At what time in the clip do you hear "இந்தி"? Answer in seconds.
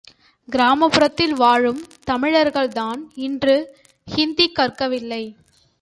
4.07-4.47